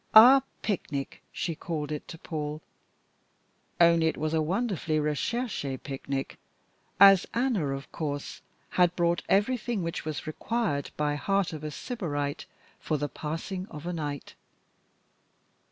"Our 0.15 0.41
picnic," 0.63 1.21
she 1.31 1.53
called 1.53 1.91
it 1.91 2.07
to 2.07 2.17
Paul 2.17 2.63
only 3.79 4.07
it 4.07 4.17
was 4.17 4.33
a 4.33 4.41
wonderfully 4.41 4.97
recherché 4.97 5.77
picnic, 5.83 6.39
as 6.99 7.27
Anna 7.35 7.67
of 7.67 7.91
course 7.91 8.41
had 8.81 8.95
brought 8.95 9.21
everything 9.29 9.83
which 9.83 10.03
was 10.03 10.25
required 10.25 10.89
by 10.97 11.13
heart 11.13 11.53
of 11.53 11.61
sybarite 11.71 12.47
for 12.79 12.97
the 12.97 13.09
passing 13.09 13.67
of 13.69 13.85
a 13.85 13.93
night. 13.93 14.33